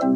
[0.00, 0.14] Hello，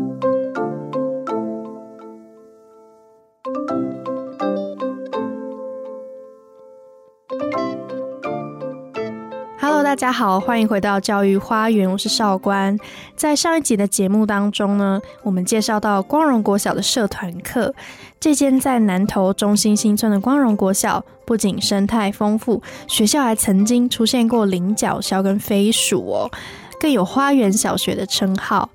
[9.82, 12.78] 大家好，欢迎回到教育花园，我是少官。
[13.16, 17.74] 在上一集的节目当中呢，我们介绍到光荣国小的社团课。
[18.20, 26.30] 这间在南投中心新村的光荣国小，不仅生态丰富，学校还曾经出现过菱角鸮跟飞鼠哦，
[26.78, 28.70] 更有花园小学的称号。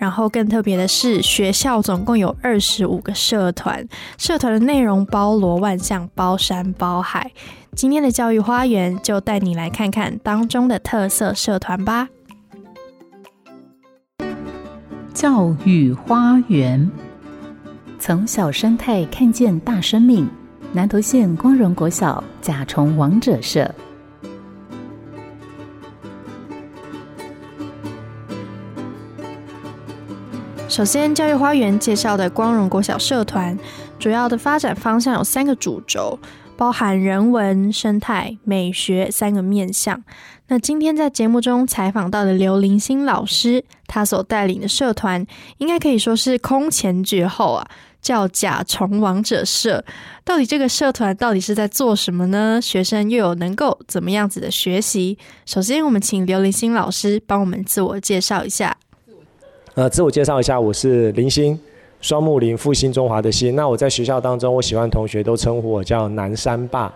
[0.00, 7.30] 然后更特别的是，学校总共有二十五个社团，社团的内容包罗万象，包山包海。
[7.76, 12.08] 今天的教育花园就带你来看看当中的特色社团吧。
[15.12, 16.90] 教育花园，
[17.98, 20.26] 从小生态看见大生命。
[20.72, 23.70] 南投县光荣国小甲虫王者社。
[30.70, 33.58] 首先，教育花园介绍的光荣国小社团，
[33.98, 36.16] 主要的发展方向有三个主轴，
[36.56, 40.00] 包含人文、生态、美学三个面向。
[40.46, 45.26] 那今天在节目中采访到的刘林星老师，他所带领的社团，
[45.58, 47.68] 应该可以说是空前绝后啊，
[48.00, 49.84] 叫甲虫王者社。
[50.24, 52.60] 到底这个社团到底是在做什么呢？
[52.62, 55.18] 学生又有能够怎么样子的学习？
[55.44, 58.76] 首先，我们请刘林星老师帮我们自我介绍一下。
[59.74, 61.56] 呃，自我介绍一下，我是林星，
[62.00, 63.54] 双木林复兴中华的兴。
[63.54, 66.92] 那我在学校当中，我喜欢同学都称呼我叫南山爸，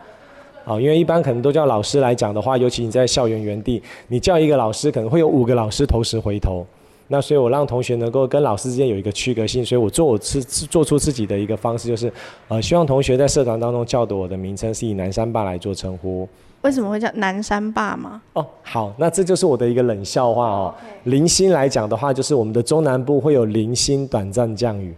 [0.64, 6.66] 啊，因为一般可能都叫老师来讲的话，尤其你在校园原地，你叫一个老师，可能会有五个老师同时回头。
[7.06, 12.12] 那所以我让同学能够跟老师之间有一个区隔性，所以我做我自做出自己的一个方式，就是
[12.48, 16.28] 呃，希望同学在社团当中叫的我的名称是以南山爸来做称呼。
[16.64, 18.22] 为什么会叫南山坝吗？
[18.32, 20.74] 哦，好，那这就是我的一个冷笑话哦。
[21.04, 24.94] 零星来讲的话，就是我们的中南部会有零星短暂降雨，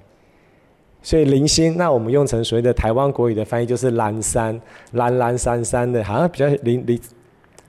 [1.02, 4.60] 所以零星，那我们用成所谓的台湾国语的翻译就是蓝山，
[4.92, 7.00] 蓝蓝山山的，好像比较零零。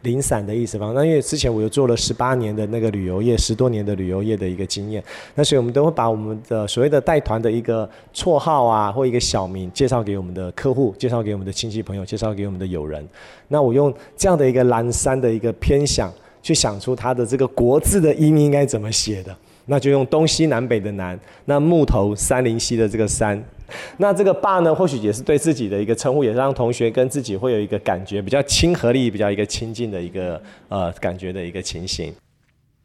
[0.02, 0.92] 零散的意思吧。
[0.94, 5.04] 那因为之前我又做了十八年的那个旅游业，十多年的旅游业的一个经验，
[5.36, 13.08] 那所以我们都会把我们的所谓的带团的一个绰号啊，或一个小名介绍给我们的客户，介绍给我们的亲戚朋友，介绍给我们的友人。
[13.48, 19.36] 那我用这样的一个蓝山的一个偏想，去想出它的这个国字的音应该怎么写的。
[19.70, 23.44] 那就用东西南北的南，那木头山林溪的这个山，
[23.98, 32.14] 那这个爸呢，或许也是对自己的一个称呼，也是让同学跟自己会有一个感觉比较亲和力，比较一个亲近的一个呃感觉的一个情形。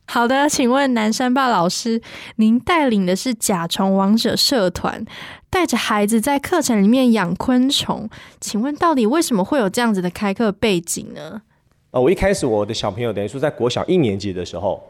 [0.06, 2.02] 好的，请问南山爸老师，
[2.36, 5.04] 您带领的是甲虫王者社团，
[5.48, 8.10] 带着孩子在课程里面养昆虫，
[8.40, 11.42] 请问到底为什么会有这样子的开课背景呢？
[11.92, 14.82] 呃，我一开始我的小朋友等于说在国小一年级的时候。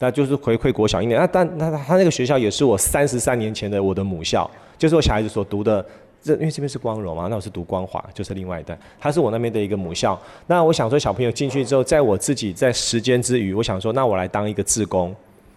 [0.00, 4.48] 那就是回馈国小一年，那但那他那个学校也是我三十三年前的我的母校，
[4.78, 5.84] 就是我小孩子所读的，
[6.22, 10.16] 这因为这边是光荣嘛，那我是读光华，就是另外一代，他是我那边的一个母校。
[10.46, 15.12] 那我想说小朋友进去之后，在我自己在时间之余，我想说那我来当一个志工，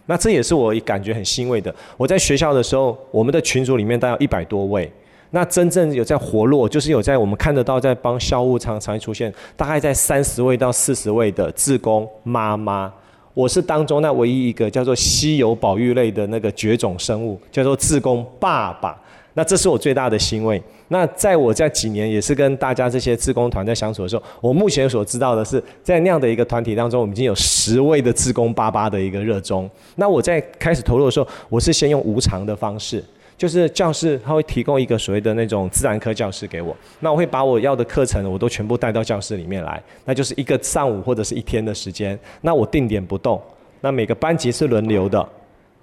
[0.08, 1.74] 那这也是我感觉很欣慰的。
[1.96, 4.92] 我在学校的时候，我们的群组里面大概一百多位，
[5.30, 12.92] 那真正有在活络，就是有在我们看得到在帮校务常常出现，大概在三十位到四十位的志工妈妈。
[13.34, 19.00] 我是当中那唯一一个叫做稀有宝玉类的那个绝种生物，叫做自贡爸爸。
[19.34, 20.62] 那这是我最大的欣慰。
[20.90, 29.70] 那在我这几年也是跟大家这些自工团在相处的时候，我目前所知道的是，在那样的一个团体当中，我们已经有十位的自工爸爸的一个热衷。
[29.96, 33.02] 那我在开始投入的时候，我是先用无偿的方式。
[33.42, 43.42] 就是教室，他会提供一个所谓的那种自然科教室给我，那我会把我要的课程，我都全部带到教室里面来，那就是一个上午或者是一天的时间，那我定点不动，
[43.82, 45.28] 那每个班级是轮流的，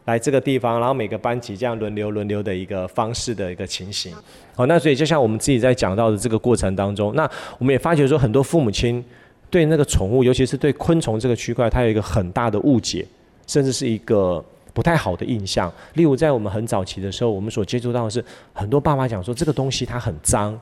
[0.04, 4.14] 来这个地方，然后每个班级这样轮流轮流的一个方式的一个情形，
[4.54, 9.04] 好，那所以就像我们自己在讲到的这个过程当中，那我们也发觉说，很多父母亲
[9.50, 13.04] 对那个宠物，尤其是对昆虫这个区块，它有一个很大的误解，
[13.48, 14.44] 甚至是一个。
[14.78, 20.56] 不太好的印象，例如在我们很早期的时候，我们所接触到的是很多爸妈讲说这个东西它很脏，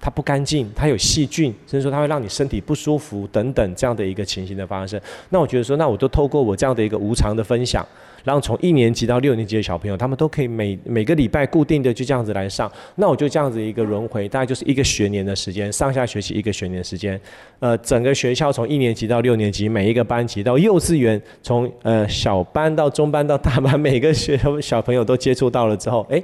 [0.00, 5.00] 它不干净，它有细菌，甚至说它会让你身体不舒服等等这样的一个情形的发生。
[5.30, 7.86] 那我觉得说，那我都透过我这样的一个无偿的分享。
[8.24, 12.68] 然后从一年级到六年级的小朋友，他们都可以每每个礼拜固定的就这样子来上。
[12.96, 17.20] 那我就这样子一个轮回，大概就是一个学年的时间，上下学期一个学年时间。
[17.60, 26.20] 呃，整个学校从一年级到六年级，每一个班级到幼稚园，从呃小班到中班到大班， 每个学小朋友都接触到了之后，哎，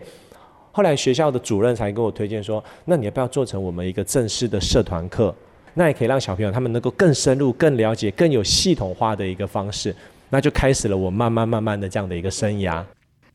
[0.72, 5.34] 后来学校的主任才跟我推荐说，那你要不要做成我们一个正式的社团课？
[5.74, 9.94] 那也可以让小朋友他们能够更深入、更了解、更有系统化的一个方式。
[10.30, 12.82] 那就开始了我慢慢慢慢的这样的一个生涯。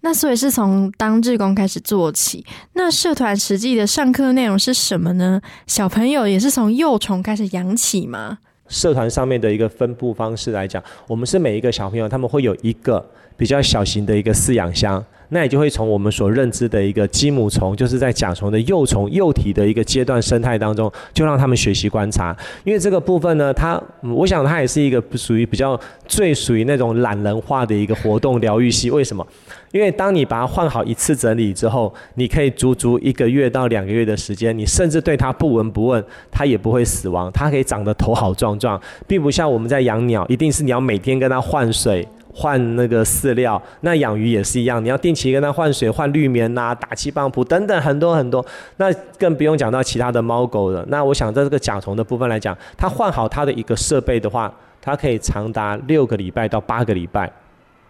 [0.02, 2.46] 那所以是从当志工开始做起。
[2.74, 5.42] 那社团实际的上课内容是什么呢？
[5.66, 8.40] 小朋友也是从幼虫开始养起吗？
[8.68, 13.04] 社团上面的一个分布方式来讲，我们是每一个小朋友他们会有一个
[13.36, 15.04] 比较小型的一个饲养箱。
[15.30, 22.36] 那也就会从我们所认知的一个鸡母虫，就是在甲虫的幼虫幼体的一个阶段生态当中，就让他们学习观察。
[22.64, 28.90] 因为这个部分呢，它，我想它也是一个属于比较最属于那种懒人化的一个活动疗愈系。
[28.90, 29.26] 为什么？
[29.74, 42.08] 因为当你把它换好一次整理之后，你可以足足一个月到两个月的时间，你甚至对它不闻不问，它也不会死亡，它可以长得头好壮壮，并不像我们在养鸟，一定是你要每天跟它换水。
[42.40, 48.46] 换那个饲料，那养鱼也是一样，你要定期跟它换水、换滤棉呐、打气泵浦等等很多很多。
[48.78, 50.86] 那更不用讲到其他的猫狗了。
[50.90, 57.32] 那我想在这个甲虫的部分来讲，它换好它的一个设备的话，它可以长达六个礼拜到八个礼拜。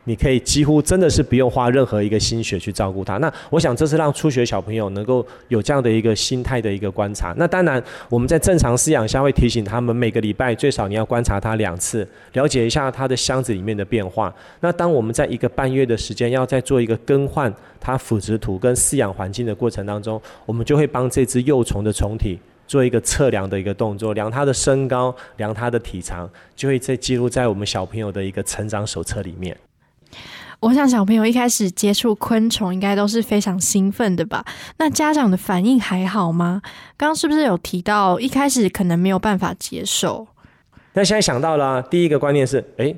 [0.07, 3.17] 你可以几乎真的是不用花任何一个心血去照顾它。
[3.17, 7.33] 那我想这是让初学小朋友能够有这样的一个心态的一个观察。
[7.37, 14.33] 那当然我们在正常饲养下会提醒他们每个礼拜最少你要观察它两次，了解一下它的箱子里面的变化。
[14.61, 29.55] 那当我们在一个半月的时间要再做一个更换它腐殖土跟饲养环境的过程当中，我们就会帮这只幼虫的虫体做一个测量的一个动作，量它的身高，量它的体长，就会在记录在我们小朋友的一个成长手册里面。
[30.59, 34.43] 我想小朋友一开始接触昆虫，应该都是非常兴奋的吧？
[34.77, 36.61] 那家长的反应还好吗？
[36.97, 40.27] 刚刚是不是有提到一开始可能没有办法接受？
[40.93, 42.95] 那现在想到了，第一个观念是，哎。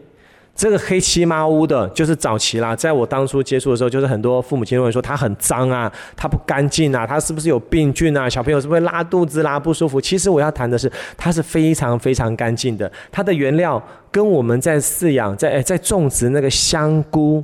[0.60, 2.76] 这个黑漆麻乌的，就是早期啦。
[2.76, 8.30] 在我当初接触的时候，就是很多父母亲会说它很脏啊，它不干净啊，它是不是有病菌啊？
[8.30, 10.02] 小朋友是不是拉肚子啦、不舒服？
[10.02, 12.92] 其实我要谈的是，它是非常非常干净的。
[13.10, 17.42] 它的原料跟我们在饲养、在在种植那个香菇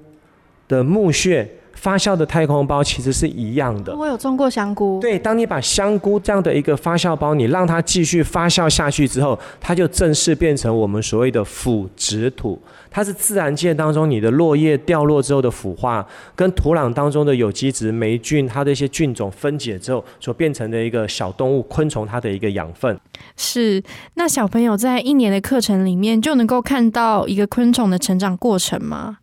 [0.67, 1.49] 的木屑。
[1.75, 3.95] 发酵的太空包其实是一样的。
[3.95, 4.99] 我有种过香菇。
[4.99, 12.59] 对，当你把香菇这样的一个发酵包，你让它继续发酵下去之后，它就正式变成我们所谓的腐殖土。
[12.89, 22.97] 它是自然界当中你的落叶掉落之后的腐化，跟土壤当中的有机质、霉菌，它的一些菌种分解之后所变成的一个小动物、昆虫它的一个养分。
[23.35, 23.83] 是，
[24.13, 29.17] 那小朋友在一年的课程里面就能够看到一个昆虫的成长过程吗？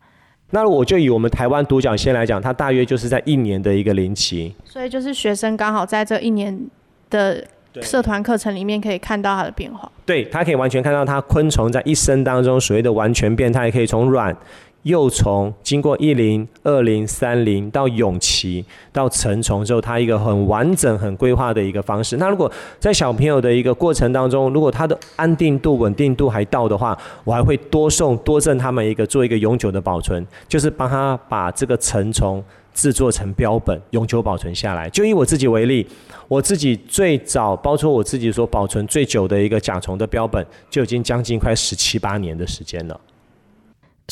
[0.54, 6.68] 那我就以我们台湾独角仙来讲，它大约就是在一年的一个龄期，所以就是学生刚好在这一年
[7.08, 7.42] 的
[7.80, 9.90] 社团课程里面可以看到它的变化。
[10.04, 14.36] 对，他可以完全看到它昆虫在一生当中所谓的完全变态，可以从卵。
[14.82, 22.16] 幼虫经过一零、二零、三零到蛹期到成虫之后，它一个很完整、很规划的一个方式。
[22.16, 22.50] 那如果
[22.80, 32.42] 在小朋友的一个过程当中，如果它的安定度、稳定度还到的话，我还会多送多赠他们一个做一个永久的保存，就是帮他把这个成虫
[32.74, 34.90] 制作成标本，永久保存下来。
[34.90, 35.86] 就以我自己为例，
[36.26, 43.00] 我自己最早包括我自己所保存最久的一个甲虫的标本，就已经将近快十七八年的时间了。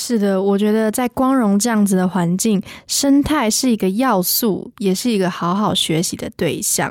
[0.02, 6.91] 是的，我觉得在光荣这样子的环境，生态是一个要素，也是一个好好学习的对象。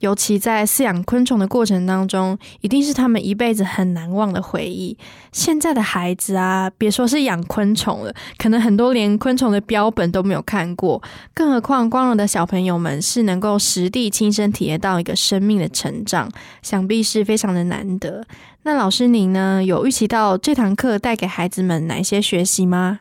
[0.00, 4.96] 尤其在饲养昆虫的过程当中，一定是他们一辈子很难忘的回忆。
[5.32, 11.02] 现在的孩子啊，别说是养昆虫了，可能很多连昆虫的标本都没有看过，
[11.34, 16.30] 更何况光荣的小朋友们是能够实地亲身体验到一个生命的成长，
[16.62, 18.24] 想必是非常的难得。
[18.62, 23.00] 那老师您呢，有预期到这堂课带给孩子们哪些学习吗？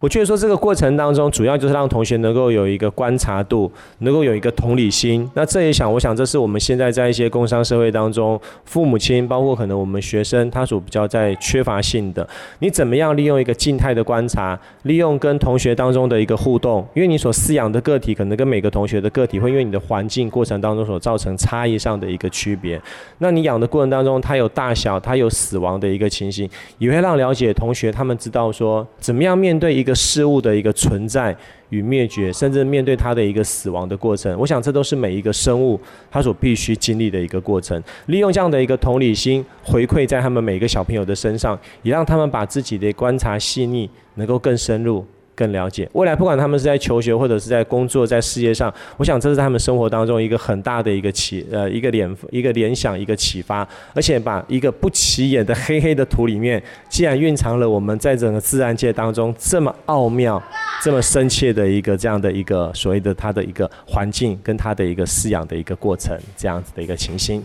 [0.00, 5.30] 我觉得说这个过程当中，主要就是让同学能够有一个观察度，能够有一个同理心。
[5.34, 12.26] 那这也想，我想这是我们现在在一些工商社会当中，父母亲包括可能我们学生，他所比较在缺乏性的。
[12.60, 16.82] 你怎么样利用一个静态的观察，利用跟同学当中的一个互动？
[16.94, 22.80] 因为你所饲养的个体可能跟每个同学的个体会因为你的环境过程当中所造成差异上的一个区别。
[23.18, 29.89] 那你养的过程当中，它有大小，它有死亡的一个情形，也会让了解同学他们知道说，怎么样面对一个。
[29.94, 31.36] 事物的一个存在
[31.70, 35.80] 与灭绝，甚至面对它的一个死亡的过程，我想这都是每一个生物
[36.10, 37.82] 它所必须经历的一个过程。
[38.06, 45.04] 利用这样的一个同理心回馈在他们每个小朋友的身上，也让他们把自己的观察细腻能够更深入。
[45.40, 60.42] 更了解未来，不管他们是在求学或者是在工作，在事业上，我想这是他们生活当中一个很大的一个启呃一个联一个联想一个启发，而且把一个不起眼的黑黑的土里面，既然蕴藏了我们在整个自然界当中这么奥妙、
[60.82, 67.42] 这么深切的一个这样的一个所谓的它的一个环境跟它的一个饲养的一个过程，这样子的一个情形。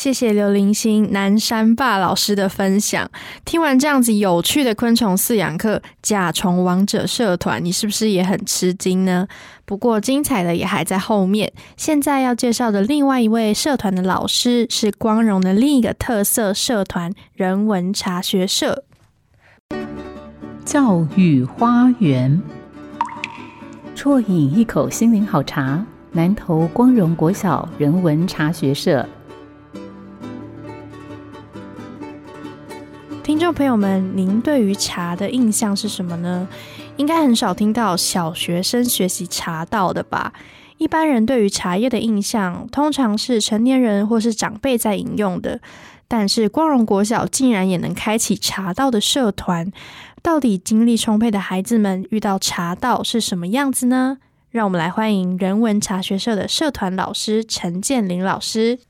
[0.00, 3.10] 谢谢刘林星南山霸老师的分享。
[3.44, 9.28] 听完这样子有趣的昆虫饲养课，甲虫王者社团，你是不是也很吃惊呢？
[9.66, 11.52] 不过精彩的也还在后面。
[11.76, 18.84] 现在要介绍的另外一位社团的老师，是光荣的另一个特色社团——人文茶学社。
[20.64, 22.40] 教育花园，
[23.94, 25.84] 啜饮一口心灵好茶。
[26.12, 29.06] 南投光荣国小人文茶学社。
[33.52, 36.46] 朋友们，您对于茶的印象是什么呢？
[36.96, 40.32] 应该很少听到小学生学习茶道的吧？
[40.78, 45.60] 一般人对于茶叶的印象，通常是成年人或是长辈在饮用的。
[46.06, 49.70] 但是光荣国小竟然也能开启茶道的社团，
[50.22, 54.18] 到底精力充沛的孩子们遇到茶道是什么样子呢？
[54.50, 58.80] 让我们来欢迎人文茶学社的社团老师陈建林老师。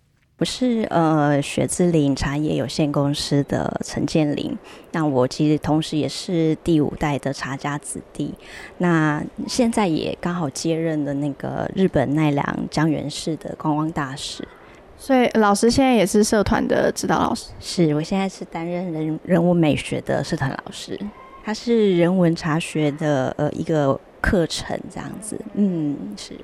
[0.40, 4.56] 我是呃雪之林茶叶有限公司的陈建林，
[4.92, 8.32] 那我其实同时也是第五代的茶家子弟，
[8.78, 14.42] 那现在也刚好接任了那个日本奈良江原市的观光大使，
[14.96, 17.50] 所以老师现在也是社团的指导老师。
[17.60, 20.98] 是我现在是担任人人物美学的社团老师，
[21.44, 26.34] 他是人文茶学的呃一个课程这样子，嗯是。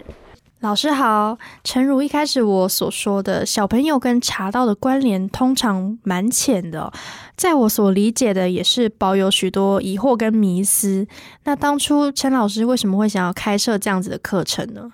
[0.60, 6.90] 老师好，诚如一开始我所说的，小朋友跟茶道的关联通常蛮浅的，
[7.36, 11.06] 在我所理解的也是保有许多疑惑跟迷思。
[11.44, 14.90] 那当初陈老师为什么会想要开设这样子的课程呢？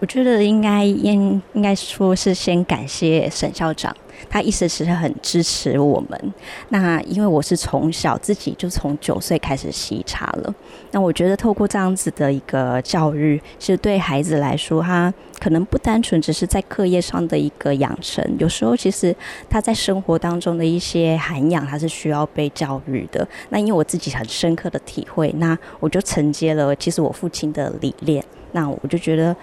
[0.00, 3.94] 我觉得应该应应该说是先感谢沈校长。
[4.28, 6.34] 他一直是很支持我们。
[6.68, 10.54] 那因为我是从小自己就从九岁开始吸茶了。
[10.90, 19.14] 那我觉得透过这样子的一个教育，其实对孩子来说，他可能不单纯只是在课业上的一个养成，有时候其实
[19.48, 23.26] 他在生活当中的一些涵养，他是需要被教育的。
[23.48, 28.22] 那因为我自己很深刻的体会，那我就承接了其实我父亲的理念。
[28.52, 29.34] 那我就觉得。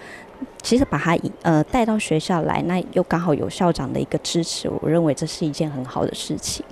[0.62, 6.64] 其实把他呃带到学校来，那又刚好有校长的一个支持，我认为这是一件很好的事情。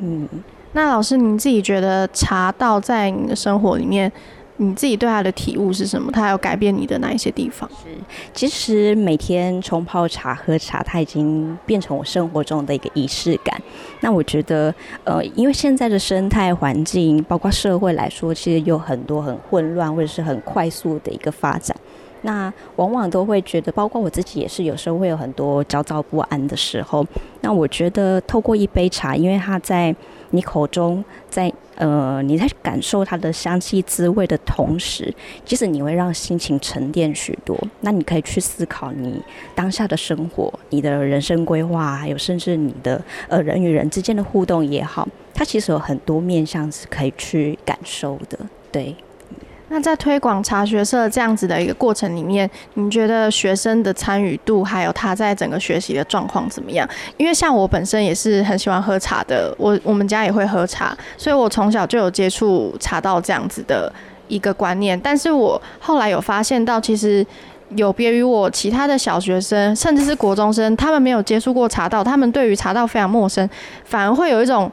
[0.00, 0.28] 嗯，
[0.72, 4.10] 那老师您自己觉得茶道在你的生活里面，
[4.56, 6.10] 你自己对他的体悟是什么？
[6.12, 7.68] 他有改变你的哪一些地方？
[7.70, 7.88] 是，
[8.32, 13.60] 其实每天冲泡茶、喝茶，它已经变成我生活中的一个仪式感。
[14.00, 21.76] 那我觉得，呃，因为现在的生态环境，包括社会来说，其实有很多很混乱或者是很快速的一个发展。
[22.24, 27.06] 那往往都会觉得，包括我自己也是，有时候会有很多焦躁不安的时候。
[27.42, 29.94] 那我觉得，透过一杯茶，因为它在
[30.30, 35.14] 你口中，在呃你在感受它的香气滋味的同时，
[35.44, 37.54] 其实你会让心情沉淀许多。
[37.82, 39.22] 那你可以去思考你
[39.54, 48.38] 当下的生活、你的人生规划，还有甚至你的呃人与人之间的互动也好，它其实有很多面向是可以去感受的。
[48.72, 48.96] 对。
[49.74, 56.88] 那在推广茶学社这样子的一个过程里面，你觉得学生的参与度还有他在整个学习的状况怎么样？
[57.16, 63.92] 因为像我本身也是很喜欢喝茶的，我我们家也会喝茶，所以我从小就有接触茶道这样子的
[64.28, 64.98] 一个观念。
[65.00, 67.26] 但是我后来有发现到，其实
[67.70, 73.50] 有别于我其他的小学生，甚至是国中生，他们没有接触过茶道，他们对于茶道非常陌生，
[73.84, 74.70] 反而会有一种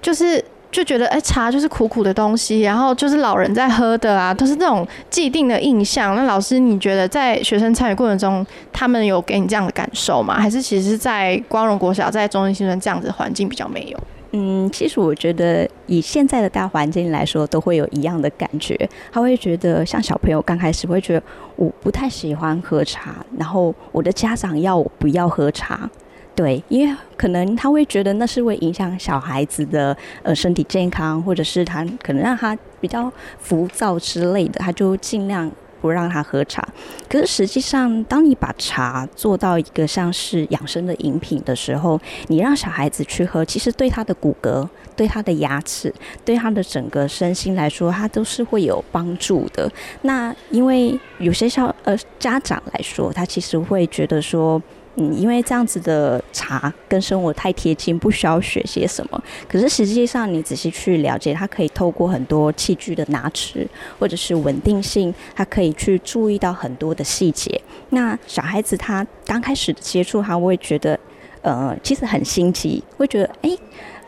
[0.00, 0.40] 就是。
[0.70, 6.14] 就觉得哎，茶就是苦苦的东西，然后就是老人在喝的啊，都是那种既定的印象。
[6.14, 10.38] 那老师，你觉得在学生参与过程中，他们有给你这样的感受吗？
[10.40, 13.98] 还是其实，在光荣国小、在中心新村这样子的环境比较没有？
[14.32, 18.78] 嗯，其实我觉得以现在的大环境来说，都会有一样的感觉。
[19.10, 21.22] 他会觉得，像小朋友刚开始会觉得
[21.56, 25.90] 我不太喜欢喝茶，然后我的家长要我不要喝茶。
[26.40, 36.66] 对，因为可能他会觉得那是会影响小孩子的呃身体健康，或者是他可能让他比较浮躁之类的，他就尽量不让他喝茶。
[37.10, 44.66] 可是实际上，当你把茶做到一个像是养生的饮品的时候，你让小孩子去喝，其实对他的骨骼、
[44.96, 45.94] 对他的牙齿、
[46.24, 49.70] 对他的整个身心来说，他都是会有帮助的。
[50.00, 54.58] 那因为有些小呃家长来说，他其实会觉得说。
[54.96, 59.22] 嗯，因为这样子的茶跟生活太贴近，不需要学些什么。
[59.48, 63.66] 可是实际上，你仔细去了解，它可以透过很多器具的拿持，
[63.98, 67.60] 或者是稳定性，它可以去注意到很多的细节。
[67.90, 70.98] 那小孩子他刚开始接触，他会觉得，
[71.42, 73.50] 呃，其实很新奇，会觉得，哎，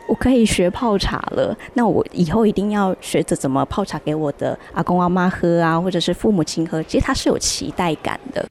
[0.07, 1.57] 我可以学泡茶了。
[1.75, 6.83] 那我以后一定要学着怎么泡茶给我的阿公阿妈喝啊，或者是父母亲喝。
[6.83, 8.45] 其实他是有期待感的。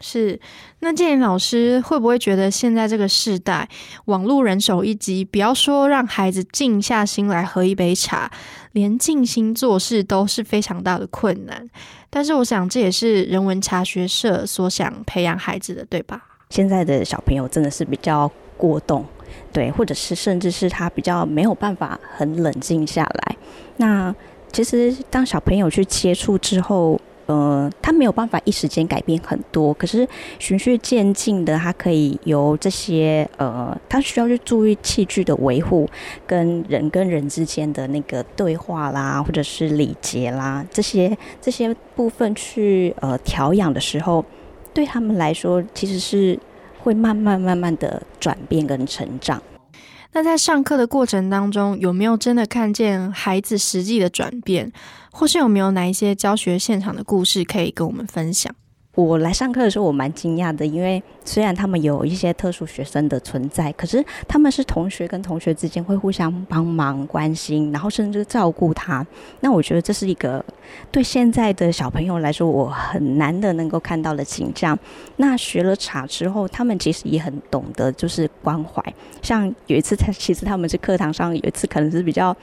[0.00, 0.38] 是，
[0.80, 3.68] 那建林老师会不会觉得现在这个时代，
[4.06, 8.30] 网络人手一机，不要说让孩子静下心来喝一杯茶，
[8.72, 11.68] 连静心做事都是非常大的困难。
[12.10, 16.22] 但是我想，这也是人文茶学社所想培养孩子的，对吧？
[16.50, 19.04] 现在的小朋友真的是比较过动，
[19.52, 23.36] 对，或者是甚至是他比较没有办法很冷静下来。
[23.76, 24.14] 那
[24.50, 30.08] 其实当小朋友去接触之后，呃，他没有办法一时间改变很多，可是
[30.38, 35.86] 循序渐进的，他可以由这些呃，他需要去注意器具的维护，
[36.26, 44.24] 跟人跟人之间的那个对话啦，或者是礼节啦，这些这些部分去呃调养的时候，
[44.72, 46.38] 对他们来说其实是
[46.82, 49.42] 会慢慢慢慢的转变跟成长。
[50.12, 54.72] 那在上课的过程当中，有没有真的看见孩子实际的转变，
[55.12, 58.54] 或是有没有哪一些教学现场的故事可以跟我们分享？
[59.04, 69.06] 我来上课的时候，我蛮惊讶的，因为虽然他们有一些特殊学生的存在，可是他们是同学跟同学之间会互相帮忙、关心，然后甚至照顾他。
[69.38, 70.44] 那我觉得这是一个
[70.90, 74.76] 对现在的小朋友来说，我很难的能够看到的景象。
[75.18, 78.82] 那学了茶之后，他们其实也很懂得就是关怀。
[79.22, 82.36] 像有一次，他其实他们是课堂上有一次可能是比较。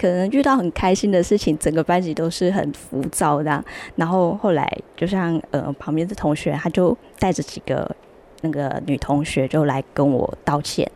[0.00, 3.64] 可能遇到很开心的事情，整个班级都是很浮躁的。
[3.96, 7.90] 然后后来，就像呃旁边的同学，他就带着几个
[8.46, 10.88] 那个女同学就来跟我道歉。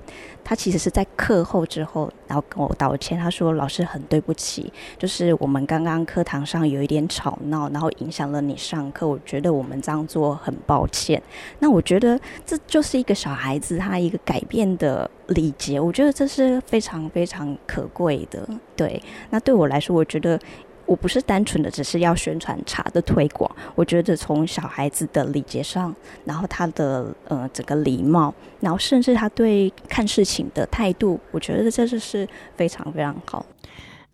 [0.43, 3.19] 她其实是在课后之后，然后跟我道歉。
[3.19, 9.07] 她说：“老师很对不起，就是我们刚刚课堂上有一点吵闹，然后影响了你上课。
[9.07, 11.23] 我觉得我们这样做很抱歉。
[11.59, 18.49] 那我觉得这就是一个小孩子他一个改变的礼节，我觉得这是非常非常可贵的。
[18.75, 20.39] 对，那对我来说，我觉得。”
[20.91, 25.95] 我不是单纯的只是要宣传茶的推广，我觉得从小孩子的礼节上，
[26.25, 33.47] 然后他的呃整个礼貌，然后甚至他对看事情的态度，我觉得这就是非常非常好。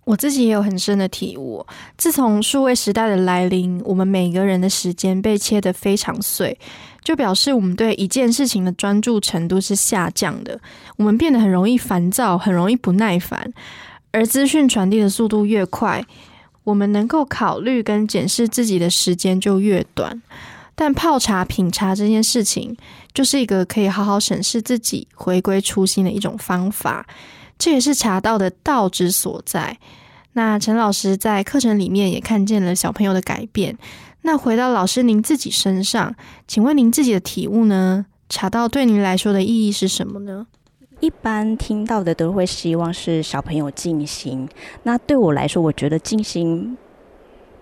[0.04, 1.64] 我自己也有很深的体悟，
[1.96, 6.58] 自从数位时代的来临，我们每个人的时间被切得非常碎，
[7.02, 10.60] 就表示我们对一件事情的专注程度是下降的，
[10.98, 13.50] 我们变得很容易烦躁，很容易不耐烦，
[14.12, 16.04] 而资讯传递的速度越快。
[16.66, 20.20] 我们能够考虑跟检视自己的时间就越短，
[20.74, 22.76] 但泡茶品茶这件事情，
[23.14, 27.06] 就是一个可以好好审视自己、回归初心的一种方法。
[27.56, 29.78] 这也是茶道的道之所在。
[30.32, 33.78] 那陈老师在课程里面也看见了小朋友的改变。
[34.22, 36.16] 那回到老师您自己身上，
[36.48, 38.06] 请问您自己的体悟呢？
[38.28, 40.48] 茶道对您来说的意义是什么呢？
[41.06, 44.48] 一般听到的都会希望是小朋友静心。
[44.82, 46.76] 那对我来说，我觉得静心，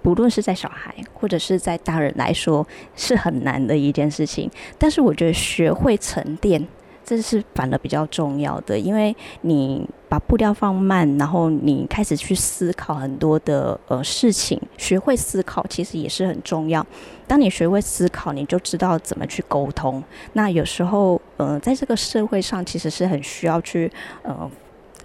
[0.01, 4.51] 不论是在小孩或者是在大人来说，是很难的一件事情。
[4.79, 6.67] 但是我觉得学会沉淀。
[7.07, 16.87] 这是反而比较重要的，因为你把步调放慢，然后你开始去思考很多的呃事情，学会思考其实也是很重要。
[17.27, 20.03] 当你学会思考，你就知道怎么去沟通。
[20.33, 23.91] 那有时候呃，在这个社会上，其实是很需要去
[24.23, 24.51] 呃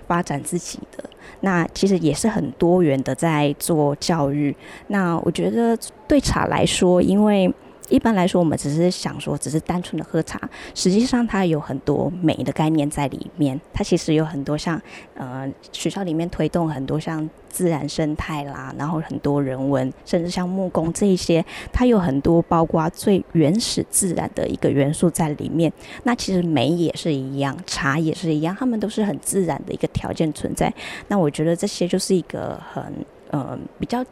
[0.08, 1.04] 发展自己的。
[1.42, 4.56] 那其实也是很多元的在做教育。
[4.88, 7.54] 那我觉得对茶来说，因为
[7.90, 10.40] 一般来说，我们只是想说，只是单纯的喝茶，
[10.74, 13.60] 实际上它有很多美的概念在里面。
[13.74, 14.82] 它其实有很多像，
[15.16, 25.72] 呃，学校里面推动很多像自然生态啦，然后很多人文，甚至像木工这一些，它有很多包括最原始自然的一个元素在里面。
[26.04, 30.74] 那其实美也是一样，茶也是一样，它们都是很自然的一个条件存在。
[31.08, 32.84] 那我觉得这些就是一个很，
[33.32, 34.06] 呃，比较。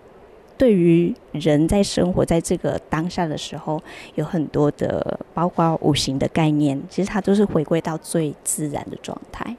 [0.57, 3.81] 对于人在生活在这个当下的时候，
[4.15, 9.55] 有很多的包括五行的概念，其实它都是回归到最自然的状态。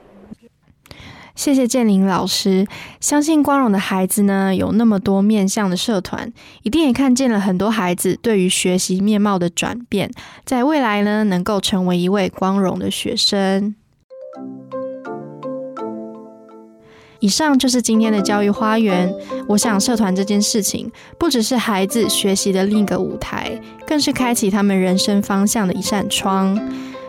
[1.36, 2.66] 谢谢建林老师，
[3.00, 6.32] 相信光荣的孩子呢，有那么多面向的社团，
[6.64, 10.10] 一定也看见了很多孩子对于学习面貌的转变，
[10.44, 13.76] 在未来呢，能够成为一位光荣的学生。
[17.20, 19.12] 以上就是今天的教育花园。
[19.46, 26.58] 我想，社团这件事情不只是孩子学习的另一个舞台，更是开启他们人生方向的一扇窗。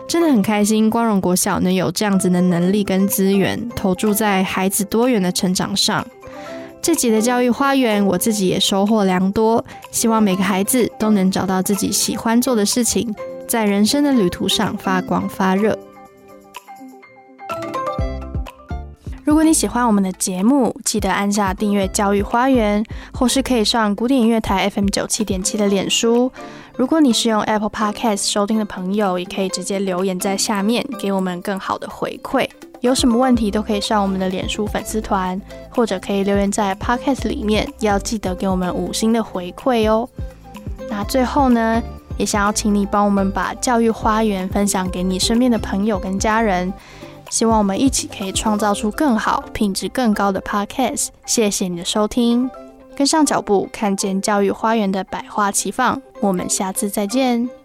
[0.08, 6.04] 真的很开心，光荣国小能有这样子的能力跟资源，投注在孩子多元的成长上。
[6.82, 9.64] 这集的教育花园，我自己也收获良多。
[9.92, 13.14] 希望每个孩子都能找到自己喜欢做的事情，
[13.46, 15.78] 在人生的旅途上发光发热。
[19.24, 26.32] 如果你喜欢我们的节目，记得按下订阅“教育花园”，或是可以上古典音乐台 FM 九七点七的脸书。
[26.74, 32.48] 如果你是用 Apple Podcast 收听的朋友，也可以直接留言在下面，给我们更好的回馈。
[32.80, 40.08] 有什么问题都可以上我们的脸书粉丝团，或者可以留言在 Podcast 里面，要记得给我们五星的回馈哦。
[40.88, 41.82] 那最后呢，
[42.16, 46.72] 也想要请你帮我们把教育花园分享给你身边的朋友跟家人，
[47.30, 51.08] 希望我们一起可以创造出更好、品质更高的 Podcast。
[51.24, 52.50] 谢谢你的收听。
[52.94, 56.02] 跟上脚步，看见教育花园的百花齐放。
[56.20, 57.59] 我们下次再见。